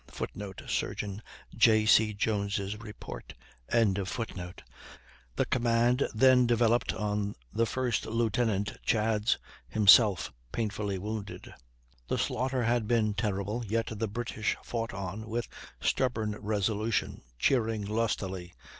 [Footnote: 0.07 0.63
Surgeon 0.67 1.21
J. 1.55 1.85
C. 1.85 2.11
Jones' 2.11 2.75
Report.] 2.75 3.35
The 3.71 4.65
command 5.51 6.07
then 6.15 6.47
devolved 6.47 6.91
on 6.95 7.35
the 7.53 7.67
first 7.67 8.07
lieutenant, 8.07 8.79
Chads, 8.83 9.37
himself 9.69 10.33
painfully 10.51 10.97
wounded. 10.97 11.53
The 12.07 12.17
slaughter 12.17 12.63
had 12.63 12.87
been 12.87 13.13
terrible, 13.13 13.63
yet 13.63 13.89
the 13.95 14.07
British 14.07 14.57
fought 14.63 14.91
on 14.95 15.29
with 15.29 15.47
stubborn 15.79 16.35
resolution, 16.39 17.21
cheering 17.37 17.85
lustily. 17.85 18.53